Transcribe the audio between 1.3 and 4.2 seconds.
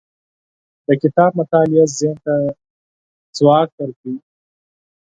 مطالعه ذهن ته ځواک ورکوي.